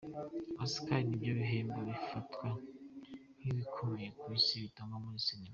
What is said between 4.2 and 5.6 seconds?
isi bitangwa muri Sinema.